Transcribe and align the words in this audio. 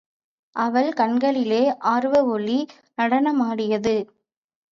அவள் 0.55 0.89
கண்களிலே 0.93 1.59
ஆர்வஒளி 1.85 2.57
நடமாடியது. 2.97 3.95